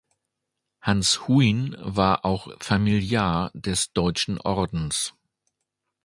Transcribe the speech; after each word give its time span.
Hans 0.81 1.27
Huyn 1.27 1.75
war 1.79 2.25
auch 2.25 2.47
Familiar 2.59 3.51
des 3.53 3.93
Deutschen 3.93 4.39
Ordens. 4.41 5.13